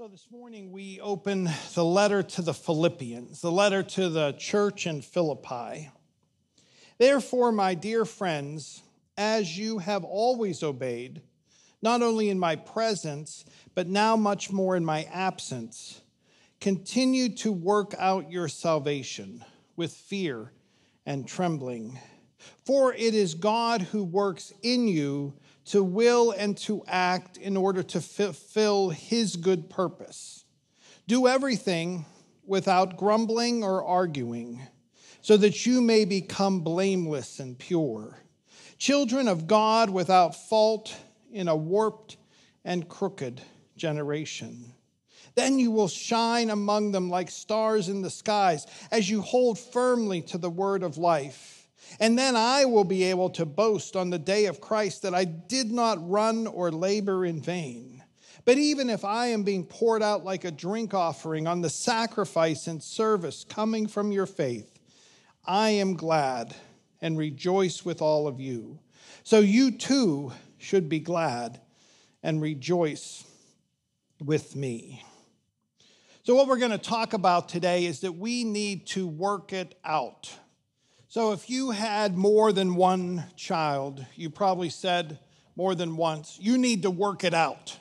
So, 0.00 0.08
this 0.08 0.28
morning 0.30 0.72
we 0.72 0.98
open 1.00 1.50
the 1.74 1.84
letter 1.84 2.22
to 2.22 2.40
the 2.40 2.54
Philippians, 2.54 3.42
the 3.42 3.52
letter 3.52 3.82
to 3.82 4.08
the 4.08 4.32
church 4.32 4.86
in 4.86 5.02
Philippi. 5.02 5.90
Therefore, 6.96 7.52
my 7.52 7.74
dear 7.74 8.06
friends, 8.06 8.82
as 9.18 9.58
you 9.58 9.76
have 9.76 10.02
always 10.02 10.62
obeyed, 10.62 11.20
not 11.82 12.00
only 12.00 12.30
in 12.30 12.38
my 12.38 12.56
presence, 12.56 13.44
but 13.74 13.88
now 13.88 14.16
much 14.16 14.50
more 14.50 14.74
in 14.74 14.86
my 14.86 15.06
absence, 15.12 16.00
continue 16.62 17.28
to 17.36 17.52
work 17.52 17.94
out 17.98 18.32
your 18.32 18.48
salvation 18.48 19.44
with 19.76 19.92
fear 19.92 20.50
and 21.04 21.28
trembling. 21.28 21.98
For 22.64 22.94
it 22.94 23.14
is 23.14 23.34
God 23.34 23.82
who 23.82 24.02
works 24.02 24.54
in 24.62 24.88
you 24.88 25.34
to 25.66 25.82
will 25.82 26.30
and 26.32 26.56
to 26.56 26.82
act 26.86 27.36
in 27.36 27.56
order 27.56 27.82
to 27.82 28.00
fulfill 28.00 28.90
his 28.90 29.36
good 29.36 29.70
purpose. 29.70 30.44
Do 31.06 31.26
everything 31.26 32.06
without 32.44 32.96
grumbling 32.96 33.62
or 33.62 33.84
arguing, 33.84 34.60
so 35.20 35.36
that 35.36 35.66
you 35.66 35.80
may 35.80 36.04
become 36.04 36.60
blameless 36.60 37.38
and 37.38 37.58
pure, 37.58 38.18
children 38.78 39.28
of 39.28 39.46
God 39.46 39.90
without 39.90 40.34
fault 40.34 40.96
in 41.32 41.46
a 41.46 41.56
warped 41.56 42.16
and 42.64 42.88
crooked 42.88 43.40
generation. 43.76 44.72
Then 45.34 45.58
you 45.58 45.70
will 45.70 45.88
shine 45.88 46.50
among 46.50 46.92
them 46.92 47.08
like 47.08 47.30
stars 47.30 47.88
in 47.88 48.02
the 48.02 48.10
skies 48.10 48.66
as 48.90 49.08
you 49.08 49.22
hold 49.22 49.58
firmly 49.58 50.22
to 50.22 50.38
the 50.38 50.50
word 50.50 50.82
of 50.82 50.98
life. 50.98 51.59
And 51.98 52.18
then 52.18 52.36
I 52.36 52.64
will 52.64 52.84
be 52.84 53.04
able 53.04 53.30
to 53.30 53.44
boast 53.44 53.96
on 53.96 54.10
the 54.10 54.18
day 54.18 54.46
of 54.46 54.60
Christ 54.60 55.02
that 55.02 55.14
I 55.14 55.24
did 55.24 55.72
not 55.72 56.08
run 56.08 56.46
or 56.46 56.70
labor 56.70 57.24
in 57.24 57.40
vain. 57.40 58.02
But 58.44 58.58
even 58.58 58.88
if 58.88 59.04
I 59.04 59.26
am 59.28 59.42
being 59.42 59.64
poured 59.64 60.02
out 60.02 60.24
like 60.24 60.44
a 60.44 60.50
drink 60.50 60.94
offering 60.94 61.46
on 61.46 61.60
the 61.60 61.70
sacrifice 61.70 62.66
and 62.66 62.82
service 62.82 63.44
coming 63.44 63.86
from 63.86 64.12
your 64.12 64.26
faith, 64.26 64.78
I 65.44 65.70
am 65.70 65.94
glad 65.94 66.54
and 67.02 67.18
rejoice 67.18 67.84
with 67.84 68.00
all 68.00 68.26
of 68.26 68.40
you. 68.40 68.78
So 69.24 69.40
you 69.40 69.72
too 69.72 70.32
should 70.58 70.88
be 70.88 71.00
glad 71.00 71.60
and 72.22 72.40
rejoice 72.40 73.24
with 74.20 74.54
me. 74.54 75.02
So, 76.22 76.34
what 76.34 76.48
we're 76.48 76.58
going 76.58 76.70
to 76.70 76.78
talk 76.78 77.14
about 77.14 77.48
today 77.48 77.86
is 77.86 78.00
that 78.00 78.12
we 78.12 78.44
need 78.44 78.86
to 78.88 79.06
work 79.06 79.52
it 79.52 79.74
out. 79.84 80.30
So, 81.10 81.32
if 81.32 81.50
you 81.50 81.72
had 81.72 82.16
more 82.16 82.52
than 82.52 82.76
one 82.76 83.24
child, 83.34 84.06
you 84.14 84.30
probably 84.30 84.70
said 84.70 85.18
more 85.56 85.74
than 85.74 85.96
once, 85.96 86.38
you 86.40 86.56
need 86.56 86.82
to 86.82 86.90
work 86.92 87.24
it 87.24 87.34
out. 87.34 87.76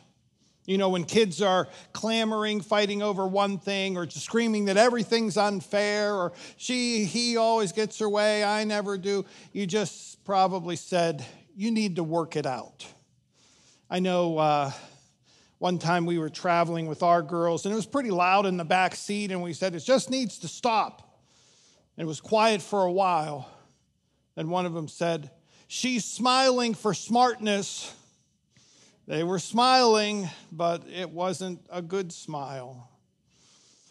You 0.66 0.80
know, 0.80 0.90
when 0.90 1.04
kids 1.04 1.40
are 1.40 1.68
clamoring, 1.94 2.62
fighting 2.62 3.04
over 3.04 3.28
one 3.28 3.60
thing, 3.60 3.98
or 3.98 4.08
just 4.08 4.26
screaming 4.26 4.66
that 4.66 4.78
everything's 4.78 5.38
unfair, 5.38 6.16
or 6.16 6.34
she, 6.58 7.06
he 7.06 7.38
always 7.38 7.72
gets 7.72 8.00
her 8.00 8.10
way, 8.10 8.44
I 8.44 8.64
never 8.64 8.98
do, 8.98 9.26
you 9.54 9.68
just 9.68 10.26
probably 10.26 10.76
said, 10.76 11.24
you 11.56 11.70
need 11.70 11.98
to 11.98 12.04
work 12.04 12.36
it 12.36 12.48
out. 12.48 12.88
I 13.92 14.00
know 14.00 14.40
uh, 14.40 14.72
one 15.60 15.78
time 15.78 16.08
we 16.08 16.18
were 16.18 16.32
traveling 16.32 16.88
with 16.88 17.04
our 17.04 17.22
girls, 17.22 17.68
and 17.68 17.74
it 17.74 17.76
was 17.76 17.86
pretty 17.86 18.10
loud 18.10 18.48
in 18.48 18.58
the 18.58 18.66
back 18.66 18.96
seat, 18.96 19.30
and 19.30 19.44
we 19.44 19.54
said, 19.54 19.76
it 19.76 19.82
just 19.82 20.10
needs 20.10 20.40
to 20.40 20.48
stop. 20.48 21.06
It 22.00 22.08
was 22.08 22.22
quiet 22.22 22.62
for 22.62 22.86
a 22.86 22.92
while. 22.92 23.52
Then 24.36 24.50
one 24.50 24.66
of 24.66 24.74
them 24.74 24.88
said, 24.88 25.32
She's 25.68 26.06
smiling 26.06 26.74
for 26.74 26.94
smartness. 26.94 27.94
They 29.06 29.22
were 29.24 29.38
smiling, 29.38 30.30
but 30.50 30.88
it 30.88 31.10
wasn't 31.10 31.60
a 31.70 31.82
good 31.82 32.14
smile. 32.14 32.90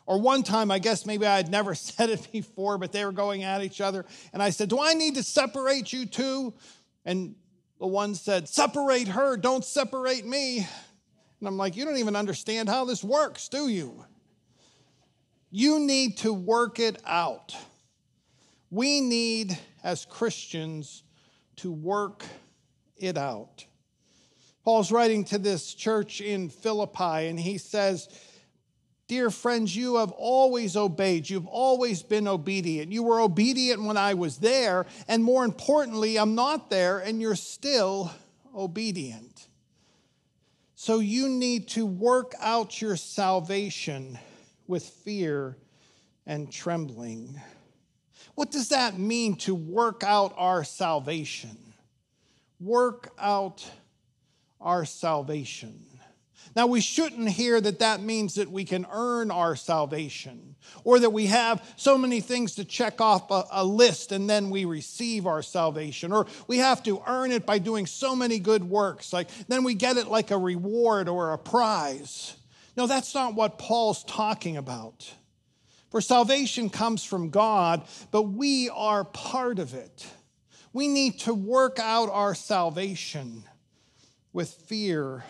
Or 0.06 0.18
one 0.18 0.42
time, 0.42 0.70
I 0.70 0.78
guess 0.78 1.04
maybe 1.04 1.26
I 1.26 1.36
had 1.36 1.50
never 1.50 1.74
said 1.74 2.08
it 2.08 2.32
before, 2.32 2.78
but 2.78 2.92
they 2.92 3.04
were 3.04 3.12
going 3.12 3.44
at 3.44 3.62
each 3.62 3.82
other. 3.82 4.06
And 4.32 4.42
I 4.42 4.50
said, 4.50 4.70
Do 4.70 4.80
I 4.80 4.94
need 4.94 5.16
to 5.16 5.22
separate 5.22 5.92
you 5.92 6.06
two? 6.06 6.54
And 7.04 7.34
the 7.78 7.86
one 7.86 8.14
said, 8.14 8.48
Separate 8.48 9.08
her, 9.08 9.36
don't 9.36 9.64
separate 9.64 10.24
me. 10.24 10.66
And 11.40 11.46
I'm 11.46 11.58
like, 11.58 11.76
You 11.76 11.84
don't 11.84 11.98
even 11.98 12.16
understand 12.16 12.70
how 12.70 12.86
this 12.86 13.04
works, 13.04 13.48
do 13.48 13.68
you? 13.68 14.02
You 15.50 15.78
need 15.78 16.16
to 16.18 16.32
work 16.32 16.78
it 16.78 17.02
out. 17.04 17.54
We 18.70 19.00
need, 19.00 19.58
as 19.82 20.04
Christians, 20.04 21.02
to 21.56 21.72
work 21.72 22.24
it 22.96 23.16
out. 23.16 23.64
Paul's 24.64 24.92
writing 24.92 25.24
to 25.24 25.38
this 25.38 25.72
church 25.72 26.20
in 26.20 26.50
Philippi, 26.50 27.28
and 27.28 27.40
he 27.40 27.56
says, 27.58 28.08
Dear 29.06 29.30
friends, 29.30 29.74
you 29.74 29.96
have 29.96 30.10
always 30.10 30.76
obeyed. 30.76 31.30
You've 31.30 31.46
always 31.46 32.02
been 32.02 32.28
obedient. 32.28 32.92
You 32.92 33.02
were 33.02 33.20
obedient 33.20 33.82
when 33.82 33.96
I 33.96 34.12
was 34.12 34.36
there, 34.36 34.84
and 35.08 35.24
more 35.24 35.46
importantly, 35.46 36.18
I'm 36.18 36.34
not 36.34 36.68
there, 36.68 36.98
and 36.98 37.18
you're 37.18 37.34
still 37.34 38.12
obedient. 38.54 39.48
So 40.74 40.98
you 40.98 41.30
need 41.30 41.68
to 41.68 41.86
work 41.86 42.34
out 42.38 42.82
your 42.82 42.96
salvation 42.96 44.18
with 44.66 44.84
fear 44.84 45.56
and 46.26 46.52
trembling. 46.52 47.40
What 48.38 48.52
does 48.52 48.68
that 48.68 48.96
mean 48.96 49.34
to 49.38 49.52
work 49.52 50.04
out 50.04 50.32
our 50.36 50.62
salvation? 50.62 51.58
Work 52.60 53.12
out 53.18 53.68
our 54.60 54.84
salvation. 54.84 55.84
Now, 56.54 56.68
we 56.68 56.80
shouldn't 56.80 57.30
hear 57.30 57.60
that 57.60 57.80
that 57.80 58.00
means 58.00 58.36
that 58.36 58.48
we 58.48 58.64
can 58.64 58.86
earn 58.92 59.32
our 59.32 59.56
salvation 59.56 60.54
or 60.84 61.00
that 61.00 61.10
we 61.10 61.26
have 61.26 61.68
so 61.74 61.98
many 61.98 62.20
things 62.20 62.54
to 62.54 62.64
check 62.64 63.00
off 63.00 63.28
a, 63.32 63.42
a, 63.50 63.64
list 63.64 64.12
and 64.12 64.30
then 64.30 64.50
we 64.50 64.64
receive 64.64 65.26
our 65.26 65.42
salvation 65.42 66.12
or 66.12 66.28
we 66.46 66.58
have 66.58 66.80
to 66.84 67.02
earn 67.08 67.32
it 67.32 67.44
by 67.44 67.58
doing 67.58 67.86
so 67.86 68.14
many 68.14 68.38
good 68.38 68.62
works. 68.62 69.12
Like 69.12 69.30
then 69.48 69.64
we 69.64 69.74
get 69.74 69.96
it 69.96 70.06
like 70.06 70.30
a 70.30 70.38
reward 70.38 71.08
or 71.08 71.32
a 71.32 71.38
prize. 71.38 72.36
No, 72.76 72.86
that's 72.86 73.16
not 73.16 73.34
what 73.34 73.58
Paul's 73.58 74.04
talking 74.04 74.56
about. 74.56 75.12
For 75.90 76.00
salvation 76.00 76.68
comes 76.68 77.02
from 77.02 77.30
God, 77.30 77.86
but 78.10 78.22
we 78.24 78.68
are 78.70 79.04
part 79.04 79.58
of 79.58 79.74
it. 79.74 80.06
We 80.72 80.88
need 80.88 81.20
to 81.20 81.32
work 81.32 81.78
out 81.78 82.10
our 82.10 82.34
salvation 82.34 83.44
with 84.32 84.50
fear 84.50 85.24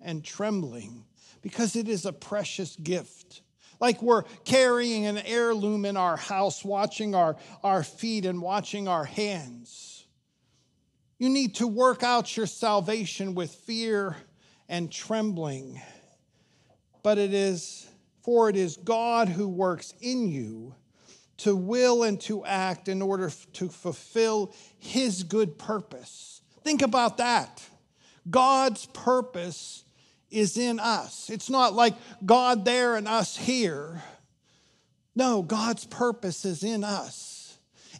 and 0.00 0.24
trembling 0.24 1.04
because 1.42 1.74
it 1.74 1.88
is 1.88 2.06
a 2.06 2.12
precious 2.12 2.76
gift. 2.76 3.42
Like 3.80 4.00
we're 4.02 4.22
carrying 4.44 5.04
an 5.06 5.18
heirloom 5.18 5.84
in 5.84 5.96
our 5.96 6.16
house, 6.16 6.64
watching 6.64 7.14
our, 7.14 7.36
our 7.62 7.82
feet 7.82 8.24
and 8.24 8.40
watching 8.40 8.86
our 8.86 9.04
hands. 9.04 10.06
You 11.18 11.28
need 11.28 11.56
to 11.56 11.66
work 11.66 12.02
out 12.02 12.36
your 12.36 12.46
salvation 12.46 13.34
with 13.34 13.50
fear 13.50 14.16
and 14.68 14.90
trembling, 14.90 15.80
but 17.02 17.18
it 17.18 17.34
is 17.34 17.86
for 18.24 18.48
it 18.48 18.56
is 18.56 18.78
God 18.78 19.28
who 19.28 19.46
works 19.46 19.92
in 20.00 20.28
you 20.28 20.74
to 21.36 21.54
will 21.54 22.04
and 22.04 22.18
to 22.22 22.42
act 22.46 22.88
in 22.88 23.02
order 23.02 23.30
to 23.52 23.68
fulfill 23.68 24.54
his 24.78 25.24
good 25.24 25.58
purpose. 25.58 26.40
Think 26.62 26.80
about 26.80 27.18
that. 27.18 27.62
God's 28.28 28.86
purpose 28.86 29.84
is 30.30 30.56
in 30.56 30.80
us. 30.80 31.28
It's 31.28 31.50
not 31.50 31.74
like 31.74 31.94
God 32.24 32.64
there 32.64 32.96
and 32.96 33.06
us 33.06 33.36
here. 33.36 34.02
No, 35.14 35.42
God's 35.42 35.84
purpose 35.84 36.46
is 36.46 36.64
in 36.64 36.82
us. 36.82 37.33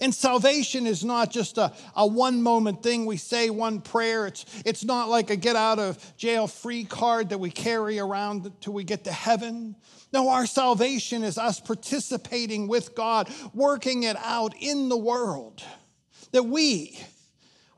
And 0.00 0.14
salvation 0.14 0.86
is 0.86 1.04
not 1.04 1.30
just 1.30 1.58
a, 1.58 1.72
a 1.96 2.06
one 2.06 2.42
moment 2.42 2.82
thing. 2.82 3.06
We 3.06 3.16
say 3.16 3.50
one 3.50 3.80
prayer. 3.80 4.26
It's, 4.26 4.44
it's 4.64 4.84
not 4.84 5.08
like 5.08 5.30
a 5.30 5.36
get 5.36 5.56
out 5.56 5.78
of 5.78 6.16
jail 6.16 6.46
free 6.46 6.84
card 6.84 7.30
that 7.30 7.38
we 7.38 7.50
carry 7.50 7.98
around 7.98 8.50
till 8.60 8.72
we 8.72 8.84
get 8.84 9.04
to 9.04 9.12
heaven. 9.12 9.76
No, 10.12 10.28
our 10.28 10.46
salvation 10.46 11.24
is 11.24 11.38
us 11.38 11.60
participating 11.60 12.68
with 12.68 12.94
God, 12.94 13.28
working 13.52 14.04
it 14.04 14.16
out 14.16 14.54
in 14.58 14.88
the 14.88 14.96
world. 14.96 15.62
That 16.32 16.44
we 16.44 16.98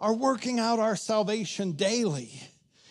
are 0.01 0.15
working 0.15 0.59
out 0.59 0.79
our 0.79 0.97
salvation 0.97 1.73
daily 1.73 2.43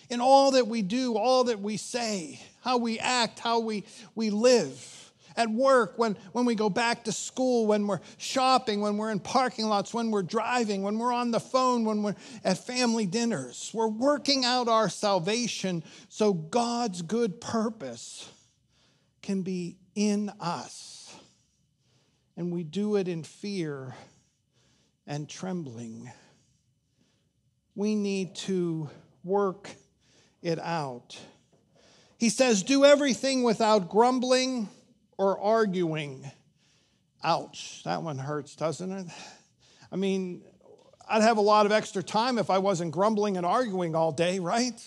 in 0.10 0.22
all 0.22 0.52
that 0.52 0.68
we 0.68 0.82
do, 0.82 1.18
all 1.18 1.46
that 1.46 1.60
we 1.60 1.78
say, 1.78 2.40
how 2.62 2.78
we 2.78 3.00
act, 3.00 3.40
how 3.40 3.60
we, 3.60 3.84
we 4.14 4.30
live 4.30 5.05
at 5.38 5.50
work, 5.50 5.94
when, 5.98 6.18
when 6.32 6.46
we 6.46 6.56
go 6.56 6.70
back 6.70 7.04
to 7.06 7.12
school, 7.12 7.68
when 7.68 7.88
we're 7.88 8.00
shopping, 8.18 8.82
when 8.82 8.98
we're 8.98 9.12
in 9.12 9.20
parking 9.20 9.66
lots, 9.66 9.94
when 9.94 10.12
we're 10.12 10.24
driving, 10.24 10.82
when 10.82 10.98
we're 10.98 11.14
on 11.14 11.32
the 11.32 11.40
phone, 11.40 11.86
when 11.86 12.04
we're 12.04 12.16
at 12.44 12.58
family 12.58 13.06
dinners. 13.06 13.72
We're 13.74 13.88
working 13.88 14.46
out 14.46 14.68
our 14.68 14.90
salvation 14.90 15.84
so 16.10 16.34
God's 16.34 17.02
good 17.02 17.42
purpose 17.42 18.30
can 19.22 19.42
be 19.42 19.78
in 19.96 20.32
us. 20.40 21.16
And 22.38 22.52
we 22.52 22.64
do 22.64 22.96
it 22.96 23.08
in 23.08 23.24
fear 23.24 23.96
and 25.08 25.30
trembling. 25.30 26.12
We 27.76 27.96
need 27.96 28.36
to 28.36 28.90
work 29.24 29.70
it 30.42 30.60
out. 30.60 31.18
He 32.18 32.30
says, 32.30 32.64
Do 32.64 32.86
everything 32.86 33.44
without 33.44 33.90
grumbling 33.90 34.70
or 35.18 35.40
arguing. 35.40 36.30
Ouch, 37.24 37.82
that 37.86 38.04
one 38.04 38.18
hurts, 38.18 38.56
doesn't 38.56 38.92
it? 38.92 39.08
I 39.92 39.96
mean, 39.96 40.42
I'd 41.10 41.22
have 41.22 41.38
a 41.38 41.42
lot 41.42 41.66
of 41.66 41.72
extra 41.72 42.04
time 42.04 42.38
if 42.38 42.50
I 42.50 42.58
wasn't 42.58 42.92
grumbling 42.92 43.38
and 43.38 43.46
arguing 43.46 43.96
all 43.96 44.12
day, 44.12 44.40
right? 44.40 44.80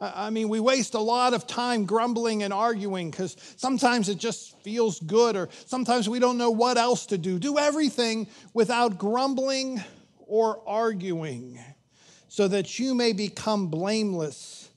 I 0.00 0.30
mean, 0.30 0.48
we 0.48 0.60
waste 0.60 0.94
a 0.94 1.00
lot 1.00 1.34
of 1.34 1.46
time 1.46 1.84
grumbling 1.84 2.44
and 2.44 2.52
arguing 2.52 3.10
because 3.10 3.36
sometimes 3.56 4.08
it 4.08 4.18
just 4.18 4.56
feels 4.62 5.00
good, 5.00 5.34
or 5.34 5.48
sometimes 5.66 6.08
we 6.08 6.20
don't 6.20 6.38
know 6.38 6.50
what 6.50 6.78
else 6.78 7.06
to 7.06 7.18
do. 7.18 7.38
Do 7.38 7.58
everything 7.58 8.28
without 8.54 8.98
grumbling 8.98 9.82
or 10.20 10.62
arguing, 10.68 11.58
so 12.28 12.46
that 12.46 12.78
you 12.78 12.94
may 12.94 13.12
become 13.12 13.68
blameless 13.68 14.70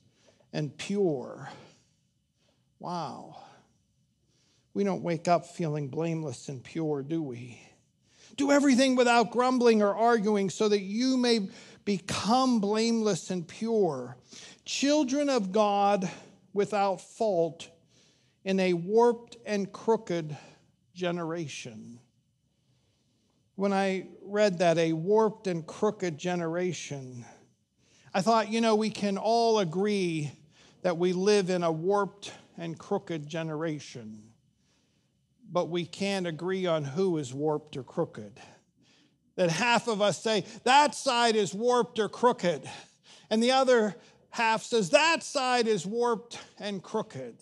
and 0.52 0.76
pure. 0.76 1.48
Wow. 2.80 3.36
We 4.74 4.84
don't 4.84 5.02
wake 5.02 5.28
up 5.28 5.46
feeling 5.46 5.88
blameless 5.88 6.48
and 6.48 6.62
pure, 6.62 7.02
do 7.02 7.22
we? 7.22 7.60
Do 8.36 8.50
everything 8.50 8.96
without 8.96 9.30
grumbling 9.30 9.82
or 9.82 9.94
arguing, 9.94 10.48
so 10.48 10.68
that 10.68 10.80
you 10.80 11.16
may 11.16 11.48
become 11.84 12.60
blameless 12.60 13.30
and 13.30 13.46
pure 13.46 14.16
children 14.64 15.28
of 15.28 15.52
God 15.52 16.08
without 16.54 17.00
fault 17.00 17.68
in 18.44 18.58
a 18.60 18.72
warped 18.72 19.36
and 19.44 19.70
crooked 19.72 20.36
generation. 20.94 21.98
When 23.54 23.72
I 23.72 24.06
read 24.22 24.58
that, 24.58 24.78
a 24.78 24.92
warped 24.94 25.46
and 25.46 25.66
crooked 25.66 26.16
generation, 26.16 27.24
I 28.14 28.22
thought, 28.22 28.50
you 28.50 28.60
know, 28.60 28.74
we 28.74 28.90
can 28.90 29.18
all 29.18 29.58
agree 29.58 30.32
that 30.82 30.96
we 30.96 31.12
live 31.12 31.50
in 31.50 31.62
a 31.62 31.70
warped 31.70 32.32
and 32.56 32.78
crooked 32.78 33.26
generation, 33.26 34.22
but 35.52 35.68
we 35.68 35.84
can't 35.84 36.26
agree 36.26 36.66
on 36.66 36.82
who 36.82 37.18
is 37.18 37.34
warped 37.34 37.76
or 37.76 37.82
crooked. 37.82 38.40
That 39.36 39.50
half 39.50 39.86
of 39.86 40.00
us 40.02 40.22
say, 40.22 40.44
that 40.64 40.94
side 40.94 41.36
is 41.36 41.54
warped 41.54 41.98
or 41.98 42.08
crooked, 42.08 42.68
and 43.30 43.42
the 43.42 43.52
other 43.52 43.94
half 44.30 44.62
says 44.62 44.90
that 44.90 45.22
side 45.22 45.68
is 45.68 45.86
warped 45.86 46.38
and 46.58 46.82
crooked. 46.82 47.36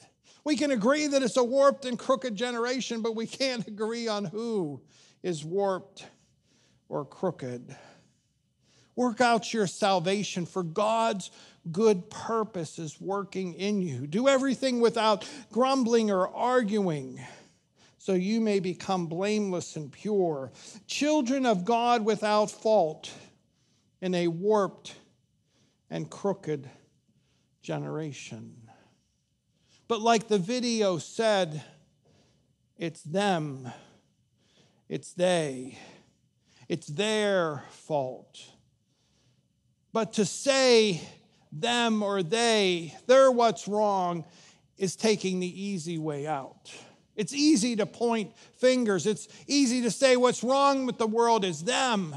We 0.45 0.57
can 0.57 0.71
agree 0.71 1.07
that 1.07 1.23
it's 1.23 1.37
a 1.37 1.45
warped 1.45 1.85
and 1.85 1.99
crooked 1.99 2.35
generation, 2.35 3.03
but 3.03 3.15
we 3.15 3.27
can't 3.27 3.67
agree 3.67 4.09
on 4.09 4.25
who 4.25 4.81
is 5.23 5.45
warped 5.45 6.07
or 6.89 7.05
crooked. 7.05 7.77
Work 8.97 9.21
out 9.21 9.55
your 9.55 9.67
salvation, 9.67 10.47
for 10.47 10.63
God's 10.63 11.31
good 11.71 12.11
purpose 12.11 12.79
is 12.79 13.01
working 13.01 13.55
in 13.55 13.83
you. 13.83 14.07
Do 14.07 14.29
everything 14.29 14.81
without 14.81 15.29
grumbling 15.53 16.11
or 16.11 16.29
arguing, 16.29 17.21
so 18.01 18.15
you 18.15 18.41
may 18.41 18.61
become 18.61 19.09
blameless 19.09 19.77
and 19.77 19.93
pure, 19.93 20.51
children 20.87 21.45
of 21.45 21.67
God 21.67 22.03
without 22.03 22.51
fault 22.51 23.13
in 24.01 24.15
a 24.15 24.27
warped 24.27 24.95
and 25.91 26.09
crooked 26.09 26.71
generation. 27.61 28.57
But 29.87 30.01
like 30.01 30.29
the 30.29 30.39
video 30.39 30.97
said, 30.97 31.63
it's 32.79 33.03
them, 33.03 33.71
it's 34.89 35.13
they, 35.13 35.77
it's 36.71 36.87
their 36.87 37.65
fault. 37.69 38.43
But 39.93 40.15
to 40.15 40.25
say 40.25 41.03
them 41.53 42.03
or 42.03 42.23
they, 42.23 42.95
they're 43.07 43.31
what's 43.31 43.69
wrong, 43.69 44.25
is 44.79 44.97
taking 44.97 45.39
the 45.39 45.63
easy 45.63 45.99
way 45.99 46.27
out. 46.27 46.73
It's 47.17 47.35
easy 47.35 47.77
to 47.77 47.87
point 47.87 48.37
fingers. 48.57 49.07
It's 49.07 49.29
easy 49.47 49.83
to 49.83 49.91
say 49.91 50.17
what's 50.17 50.43
wrong 50.43 50.87
with 50.87 50.99
the 50.99 51.07
world 51.07 51.45
is 51.45 51.65
them. 51.65 52.15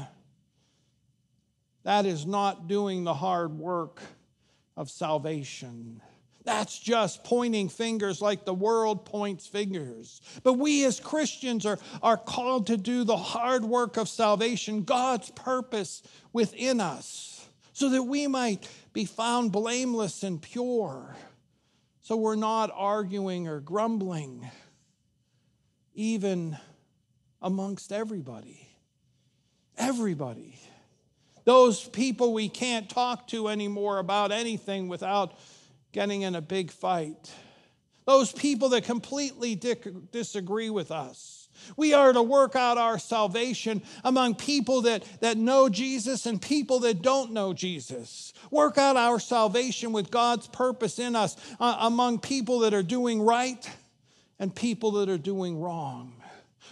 That 1.82 2.06
is 2.06 2.24
not 2.24 2.68
doing 2.68 3.04
the 3.04 3.14
hard 3.14 3.58
work 3.58 4.00
of 4.76 4.90
salvation. 4.90 6.00
That's 6.44 6.78
just 6.78 7.24
pointing 7.24 7.70
fingers 7.70 8.20
like 8.20 8.44
the 8.44 8.54
world 8.54 9.06
points 9.06 9.46
fingers. 9.46 10.20
But 10.42 10.54
we 10.54 10.84
as 10.84 11.00
Christians 11.00 11.64
are, 11.64 11.78
are 12.02 12.18
called 12.18 12.66
to 12.66 12.76
do 12.76 13.04
the 13.04 13.16
hard 13.16 13.64
work 13.64 13.96
of 13.96 14.08
salvation, 14.08 14.82
God's 14.82 15.30
purpose 15.30 16.02
within 16.32 16.80
us, 16.80 17.48
so 17.72 17.88
that 17.90 18.02
we 18.02 18.26
might 18.26 18.68
be 18.92 19.06
found 19.06 19.52
blameless 19.52 20.22
and 20.22 20.40
pure. 20.40 21.16
So 22.02 22.16
we're 22.16 22.36
not 22.36 22.70
arguing 22.74 23.48
or 23.48 23.60
grumbling, 23.60 24.50
even 25.94 26.58
amongst 27.40 27.92
everybody. 27.92 28.68
Everybody. 29.76 30.58
Those 31.44 31.86
people 31.88 32.32
we 32.32 32.48
can't 32.48 32.88
talk 32.88 33.28
to 33.28 33.48
anymore 33.48 33.98
about 33.98 34.32
anything 34.32 34.88
without 34.88 35.38
getting 35.92 36.22
in 36.22 36.34
a 36.34 36.40
big 36.40 36.70
fight. 36.70 37.32
Those 38.06 38.32
people 38.32 38.70
that 38.70 38.84
completely 38.84 39.54
disagree 39.54 40.70
with 40.70 40.90
us. 40.90 41.48
We 41.76 41.94
are 41.94 42.12
to 42.12 42.22
work 42.22 42.56
out 42.56 42.78
our 42.78 42.98
salvation 42.98 43.82
among 44.02 44.34
people 44.34 44.82
that, 44.82 45.04
that 45.20 45.36
know 45.36 45.68
Jesus 45.68 46.26
and 46.26 46.42
people 46.42 46.80
that 46.80 47.00
don't 47.00 47.32
know 47.32 47.54
Jesus. 47.54 48.32
Work 48.50 48.76
out 48.76 48.96
our 48.96 49.20
salvation 49.20 49.92
with 49.92 50.10
God's 50.10 50.48
purpose 50.48 50.98
in 50.98 51.16
us 51.16 51.36
uh, 51.60 51.76
among 51.80 52.18
people 52.18 52.60
that 52.60 52.74
are 52.74 52.82
doing 52.82 53.22
right 53.22 53.68
and 54.38 54.54
people 54.54 54.92
that 54.92 55.08
are 55.08 55.18
doing 55.18 55.60
wrong. 55.60 56.12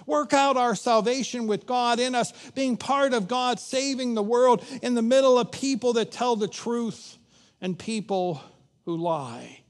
Work 0.07 0.33
out 0.33 0.57
our 0.57 0.75
salvation 0.75 1.47
with 1.47 1.67
God 1.67 2.01
in 2.01 2.15
us, 2.15 2.33
being 2.55 2.77
part 2.77 3.13
of 3.13 3.29
God 3.29 3.61
saving 3.61 4.15
the 4.15 4.23
world 4.23 4.65
in 4.83 4.95
the 4.95 5.03
middle 5.03 5.39
of 5.39 5.53
people 5.53 5.93
that 5.95 6.11
tell 6.11 6.35
the 6.35 6.49
truth 6.49 7.19
and 7.61 7.79
people 7.79 8.43
who 8.85 8.97
lie, 8.97 9.61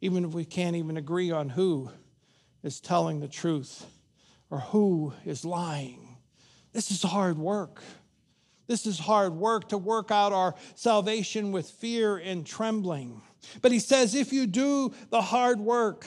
even 0.00 0.24
if 0.24 0.32
we 0.32 0.44
can't 0.44 0.76
even 0.76 0.96
agree 0.96 1.30
on 1.30 1.48
who 1.48 1.90
is 2.62 2.80
telling 2.80 3.20
the 3.20 3.28
truth 3.28 3.86
or 4.50 4.58
who 4.58 5.12
is 5.24 5.44
lying. 5.44 6.16
This 6.72 6.90
is 6.90 7.02
hard 7.02 7.38
work. 7.38 7.82
This 8.66 8.86
is 8.86 8.98
hard 8.98 9.34
work 9.34 9.68
to 9.68 9.78
work 9.78 10.10
out 10.10 10.32
our 10.32 10.54
salvation 10.74 11.52
with 11.52 11.68
fear 11.68 12.16
and 12.16 12.46
trembling. 12.46 13.22
But 13.62 13.72
he 13.72 13.78
says, 13.78 14.14
if 14.14 14.32
you 14.32 14.46
do 14.46 14.92
the 15.10 15.20
hard 15.20 15.60
work, 15.60 16.06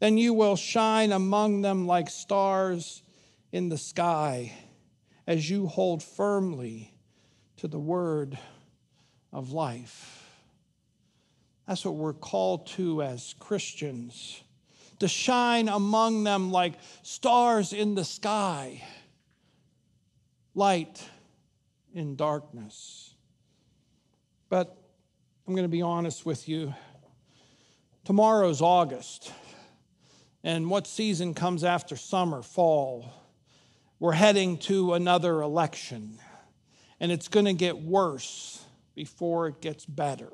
then 0.00 0.18
you 0.18 0.32
will 0.32 0.56
shine 0.56 1.12
among 1.12 1.62
them 1.62 1.86
like 1.86 2.08
stars 2.08 3.02
in 3.52 3.68
the 3.68 3.78
sky 3.78 4.52
as 5.26 5.48
you 5.48 5.66
hold 5.66 6.02
firmly 6.02 6.94
to 7.56 7.68
the 7.68 7.78
word 7.78 8.38
of 9.32 9.52
life. 9.52 10.24
That's 11.66 11.84
what 11.84 11.96
we're 11.96 12.12
called 12.12 12.66
to 12.68 13.02
as 13.02 13.34
Christians 13.38 14.42
to 15.00 15.08
shine 15.08 15.68
among 15.68 16.24
them 16.24 16.50
like 16.50 16.74
stars 17.02 17.72
in 17.72 17.94
the 17.94 18.04
sky, 18.04 18.82
light 20.54 21.08
in 21.94 22.16
darkness. 22.16 23.14
But 24.48 24.76
I'm 25.46 25.54
going 25.54 25.64
to 25.64 25.68
be 25.68 25.82
honest 25.82 26.26
with 26.26 26.48
you. 26.48 26.74
Tomorrow's 28.04 28.60
August. 28.60 29.32
And 30.44 30.70
what 30.70 30.86
season 30.86 31.34
comes 31.34 31.64
after 31.64 31.96
summer, 31.96 32.42
fall? 32.42 33.12
We're 33.98 34.12
heading 34.12 34.58
to 34.58 34.94
another 34.94 35.40
election, 35.42 36.18
and 37.00 37.10
it's 37.10 37.28
going 37.28 37.46
to 37.46 37.52
get 37.52 37.82
worse 37.82 38.64
before 38.94 39.48
it 39.48 39.60
gets 39.60 39.84
better. 39.84 40.30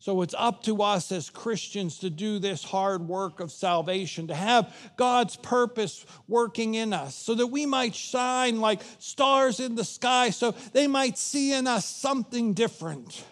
So 0.00 0.22
it's 0.22 0.34
up 0.38 0.62
to 0.62 0.80
us 0.82 1.10
as 1.10 1.28
Christians 1.28 1.98
to 1.98 2.10
do 2.10 2.38
this 2.38 2.62
hard 2.62 3.08
work 3.08 3.40
of 3.40 3.50
salvation, 3.50 4.28
to 4.28 4.34
have 4.34 4.72
God's 4.96 5.34
purpose 5.34 6.06
working 6.28 6.76
in 6.76 6.92
us, 6.92 7.16
so 7.16 7.34
that 7.34 7.48
we 7.48 7.66
might 7.66 7.96
shine 7.96 8.60
like 8.60 8.80
stars 9.00 9.58
in 9.58 9.74
the 9.74 9.84
sky, 9.84 10.30
so 10.30 10.52
they 10.72 10.86
might 10.86 11.18
see 11.18 11.52
in 11.52 11.66
us 11.66 11.84
something 11.84 12.54
different. 12.54 13.24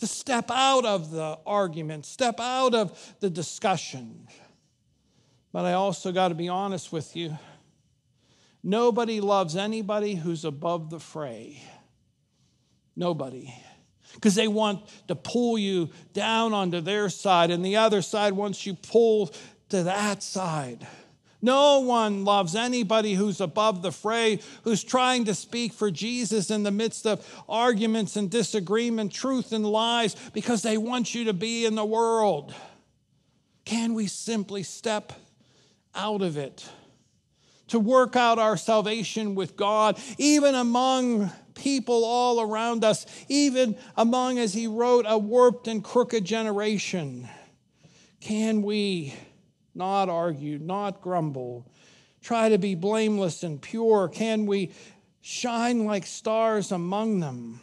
To 0.00 0.06
step 0.06 0.50
out 0.50 0.84
of 0.84 1.10
the 1.10 1.38
argument, 1.46 2.04
step 2.04 2.40
out 2.40 2.74
of 2.74 3.14
the 3.20 3.30
discussion. 3.30 4.28
But 5.54 5.66
I 5.66 5.74
also 5.74 6.10
got 6.10 6.28
to 6.28 6.34
be 6.34 6.48
honest 6.48 6.90
with 6.90 7.14
you. 7.14 7.38
Nobody 8.64 9.20
loves 9.20 9.54
anybody 9.54 10.16
who's 10.16 10.44
above 10.44 10.90
the 10.90 10.98
fray. 10.98 11.62
Nobody. 12.96 13.54
Because 14.14 14.34
they 14.34 14.48
want 14.48 14.80
to 15.06 15.14
pull 15.14 15.56
you 15.56 15.90
down 16.12 16.54
onto 16.54 16.80
their 16.80 17.08
side, 17.08 17.52
and 17.52 17.64
the 17.64 17.76
other 17.76 18.02
side 18.02 18.32
wants 18.32 18.66
you 18.66 18.74
pulled 18.74 19.38
to 19.68 19.84
that 19.84 20.24
side. 20.24 20.88
No 21.40 21.80
one 21.82 22.24
loves 22.24 22.56
anybody 22.56 23.14
who's 23.14 23.40
above 23.40 23.80
the 23.80 23.92
fray, 23.92 24.40
who's 24.64 24.82
trying 24.82 25.26
to 25.26 25.36
speak 25.36 25.72
for 25.72 25.88
Jesus 25.88 26.50
in 26.50 26.64
the 26.64 26.72
midst 26.72 27.06
of 27.06 27.24
arguments 27.48 28.16
and 28.16 28.28
disagreement, 28.28 29.12
truth 29.12 29.52
and 29.52 29.64
lies, 29.64 30.16
because 30.32 30.62
they 30.62 30.78
want 30.78 31.14
you 31.14 31.26
to 31.26 31.32
be 31.32 31.64
in 31.64 31.76
the 31.76 31.84
world. 31.84 32.52
Can 33.64 33.94
we 33.94 34.08
simply 34.08 34.64
step 34.64 35.12
out 35.94 36.22
of 36.22 36.36
it 36.36 36.68
to 37.68 37.78
work 37.78 38.16
out 38.16 38.38
our 38.38 38.56
salvation 38.56 39.34
with 39.34 39.56
God, 39.56 39.98
even 40.18 40.54
among 40.54 41.30
people 41.54 42.04
all 42.04 42.40
around 42.40 42.84
us, 42.84 43.06
even 43.28 43.76
among, 43.96 44.38
as 44.38 44.52
he 44.52 44.66
wrote, 44.66 45.04
a 45.08 45.18
warped 45.18 45.68
and 45.68 45.82
crooked 45.82 46.24
generation? 46.24 47.28
Can 48.20 48.62
we 48.62 49.14
not 49.74 50.08
argue, 50.08 50.58
not 50.58 51.00
grumble, 51.00 51.70
try 52.22 52.48
to 52.48 52.58
be 52.58 52.74
blameless 52.74 53.42
and 53.42 53.60
pure? 53.60 54.08
Can 54.08 54.46
we 54.46 54.72
shine 55.20 55.84
like 55.84 56.06
stars 56.06 56.70
among 56.70 57.20
them, 57.20 57.60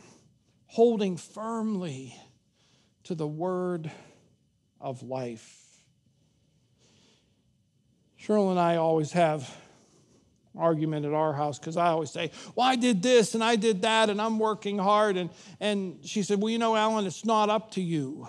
holding 0.65 1.17
firmly 1.17 2.15
to 3.03 3.15
the 3.15 3.27
word 3.27 3.91
of 4.79 5.03
life? 5.03 5.70
Cheryl 8.21 8.51
and 8.51 8.59
I 8.59 8.75
always 8.75 9.11
have 9.13 9.49
argument 10.55 11.05
at 11.05 11.13
our 11.13 11.33
house 11.33 11.57
because 11.57 11.77
I 11.77 11.87
always 11.87 12.11
say, 12.11 12.31
Well, 12.55 12.67
I 12.67 12.75
did 12.75 13.01
this 13.01 13.33
and 13.33 13.43
I 13.43 13.55
did 13.55 13.81
that 13.81 14.09
and 14.09 14.21
I'm 14.21 14.37
working 14.37 14.77
hard. 14.77 15.17
And, 15.17 15.29
and 15.59 15.99
she 16.03 16.21
said, 16.21 16.39
Well, 16.39 16.51
you 16.51 16.59
know, 16.59 16.75
Alan, 16.75 17.07
it's 17.07 17.25
not 17.25 17.49
up 17.49 17.71
to 17.71 17.81
you. 17.81 18.27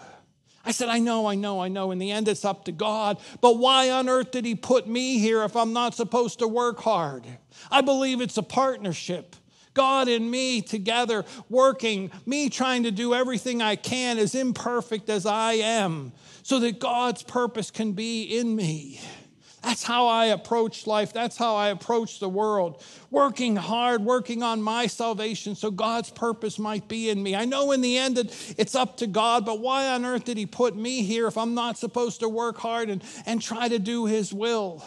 I 0.65 0.71
said, 0.71 0.89
I 0.89 1.01
know, 1.01 1.27
I 1.27 1.35
know, 1.35 1.61
I 1.61 1.69
know. 1.69 1.91
In 1.91 1.99
the 1.99 2.13
end, 2.13 2.29
it's 2.29 2.45
up 2.45 2.67
to 2.67 2.73
God. 2.73 3.19
But 3.41 3.59
why 3.59 3.91
on 3.91 4.09
earth 4.09 4.31
did 4.31 4.45
He 4.45 4.55
put 4.55 4.87
me 4.87 5.19
here 5.19 5.43
if 5.43 5.57
I'm 5.57 5.73
not 5.73 5.95
supposed 5.95 6.39
to 6.39 6.49
work 6.49 6.79
hard? 6.81 7.27
I 7.71 7.81
believe 7.81 8.21
it's 8.21 8.39
a 8.39 8.43
partnership. 8.43 9.37
God 9.75 10.07
and 10.09 10.31
me 10.31 10.63
together 10.63 11.25
working, 11.49 12.11
me 12.27 12.49
trying 12.51 12.83
to 12.85 12.91
do 12.91 13.15
everything 13.15 13.61
I 13.63 13.77
can, 13.77 14.19
as 14.19 14.35
imperfect 14.35 15.09
as 15.09 15.27
I 15.27 15.55
am, 15.55 16.13
so 16.43 16.61
that 16.61 16.79
God's 16.79 17.23
purpose 17.23 17.71
can 17.71 17.93
be 17.93 18.23
in 18.23 18.55
me. 18.55 19.01
That's 19.63 19.85
how 19.85 20.09
I 20.09 20.27
approach 20.27 20.89
life. 20.89 21.13
That's 21.13 21.37
how 21.37 21.55
I 21.55 21.69
approach 21.69 22.19
the 22.19 22.29
world. 22.29 22.83
Working 23.11 23.55
hard, 23.55 24.05
working 24.05 24.43
on 24.43 24.61
my 24.61 24.89
salvation 24.89 25.55
so 25.55 25.71
God's 25.71 26.11
purpose 26.11 26.59
might 26.59 26.89
be 26.89 27.11
in 27.11 27.23
me. 27.23 27.37
I 27.37 27.45
know 27.45 27.71
in 27.71 27.81
the 27.81 27.97
end 27.97 28.17
that 28.17 28.55
it's 28.59 28.75
up 28.75 28.97
to 28.99 29.07
God, 29.07 29.47
but 29.47 29.61
why 29.61 29.89
on 29.89 30.05
earth 30.05 30.25
did 30.25 30.37
He 30.37 30.47
put 30.47 30.75
me 30.75 31.03
here 31.03 31.29
if 31.29 31.39
I'm 31.39 31.55
not 31.55 31.79
supposed 31.79 32.21
to 32.21 32.29
work 32.29 32.59
hard 32.59 32.91
and, 32.91 33.05
and 33.25 33.41
try 33.41 33.69
to 33.69 33.79
do 33.79 34.07
His 34.07 34.33
will? 34.33 34.85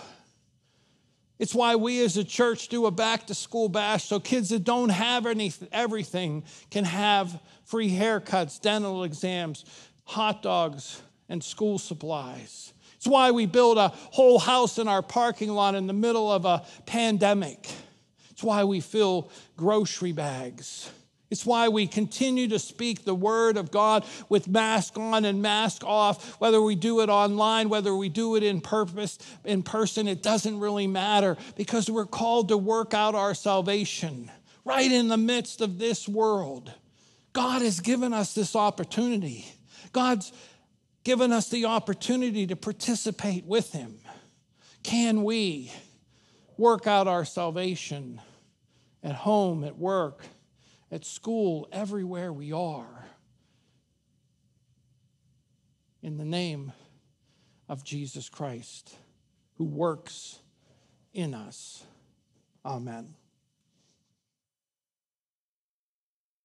It's 1.39 1.55
why 1.55 1.75
we 1.75 2.03
as 2.03 2.17
a 2.17 2.23
church 2.23 2.67
do 2.67 2.85
a 2.85 2.91
back 2.91 3.27
to 3.27 3.35
school 3.35 3.69
bash 3.69 4.05
so 4.05 4.19
kids 4.19 4.49
that 4.49 4.63
don't 4.63 4.89
have 4.89 5.25
any, 5.25 5.53
everything 5.71 6.43
can 6.69 6.85
have 6.85 7.41
free 7.63 7.91
haircuts, 7.91 8.59
dental 8.59 9.03
exams, 9.03 9.65
hot 10.03 10.41
dogs, 10.41 11.01
and 11.27 11.43
school 11.43 11.77
supplies. 11.77 12.73
It's 13.05 13.11
why 13.11 13.29
we 13.29 13.45
build 13.45 13.77
a 13.77 13.89
whole 13.89 14.39
house 14.39 14.79
in 14.79 14.87
our 14.87 15.03
parking 15.03 15.51
lot 15.51 15.75
in 15.75 15.85
the 15.85 15.93
middle 15.93 16.31
of 16.31 16.43
a 16.45 16.65
pandemic. 16.87 17.69
It's 18.31 18.41
why 18.41 18.63
we 18.63 18.79
fill 18.79 19.29
grocery 19.55 20.11
bags. 20.11 20.89
It's 21.29 21.45
why 21.45 21.67
we 21.67 21.85
continue 21.85 22.47
to 22.47 22.57
speak 22.57 23.05
the 23.05 23.13
word 23.13 23.57
of 23.57 23.69
God 23.69 24.05
with 24.27 24.47
mask 24.47 24.97
on 24.97 25.23
and 25.23 25.39
mask 25.39 25.83
off, 25.83 26.41
whether 26.41 26.59
we 26.59 26.73
do 26.73 27.01
it 27.01 27.09
online, 27.09 27.69
whether 27.69 27.95
we 27.95 28.09
do 28.09 28.37
it 28.37 28.41
in 28.41 28.59
purpose, 28.59 29.19
in 29.43 29.61
person, 29.61 30.07
it 30.07 30.23
doesn't 30.23 30.59
really 30.59 30.87
matter 30.87 31.37
because 31.55 31.87
we're 31.91 32.07
called 32.07 32.47
to 32.47 32.57
work 32.57 32.95
out 32.95 33.13
our 33.13 33.35
salvation 33.35 34.31
right 34.63 34.91
in 34.91 35.09
the 35.09 35.17
midst 35.17 35.61
of 35.61 35.77
this 35.77 36.09
world. 36.09 36.73
God 37.33 37.61
has 37.61 37.81
given 37.81 38.13
us 38.13 38.33
this 38.33 38.55
opportunity. 38.55 39.45
God's 39.91 40.33
given 41.05 41.31
us 41.31 41.49
the 41.49 41.65
opportunity 41.65 42.47
to 42.47 42.55
participate 42.55 43.45
with 43.45 43.71
Him. 43.71 43.99
Can 44.83 45.23
we 45.23 45.71
work 46.57 46.87
out 46.87 47.07
our 47.07 47.23
salvation 47.23 48.19
at 49.03 49.13
home, 49.13 49.63
at 49.63 49.77
work, 49.77 50.25
at 50.91 51.05
school, 51.05 51.69
everywhere 51.71 52.33
we 52.33 52.51
are? 52.51 53.05
In 56.01 56.17
the 56.17 56.25
name 56.25 56.73
of 57.69 57.83
Jesus 57.83 58.27
Christ, 58.27 58.95
who 59.57 59.63
works 59.63 60.39
in 61.13 61.33
us. 61.35 61.83
Amen. 62.65 63.13